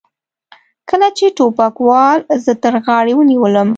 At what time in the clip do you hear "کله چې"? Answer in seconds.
0.89-1.25